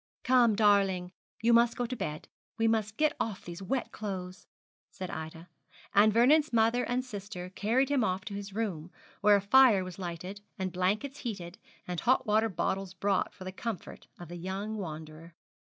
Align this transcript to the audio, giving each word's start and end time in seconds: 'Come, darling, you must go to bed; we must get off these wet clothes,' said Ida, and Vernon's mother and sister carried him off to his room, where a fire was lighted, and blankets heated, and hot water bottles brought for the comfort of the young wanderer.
'Come, 0.23 0.55
darling, 0.55 1.11
you 1.43 1.53
must 1.53 1.77
go 1.77 1.85
to 1.85 1.95
bed; 1.95 2.27
we 2.57 2.67
must 2.67 2.97
get 2.97 3.15
off 3.19 3.45
these 3.45 3.61
wet 3.61 3.91
clothes,' 3.91 4.47
said 4.89 5.11
Ida, 5.11 5.47
and 5.93 6.11
Vernon's 6.11 6.51
mother 6.51 6.83
and 6.83 7.05
sister 7.05 7.51
carried 7.51 7.89
him 7.89 8.03
off 8.03 8.25
to 8.25 8.33
his 8.33 8.51
room, 8.51 8.91
where 9.19 9.35
a 9.35 9.41
fire 9.41 9.83
was 9.83 9.99
lighted, 9.99 10.41
and 10.57 10.73
blankets 10.73 11.19
heated, 11.19 11.59
and 11.87 11.99
hot 11.99 12.25
water 12.25 12.49
bottles 12.49 12.95
brought 12.95 13.31
for 13.31 13.43
the 13.43 13.51
comfort 13.51 14.07
of 14.19 14.27
the 14.29 14.37
young 14.37 14.75
wanderer. 14.75 15.35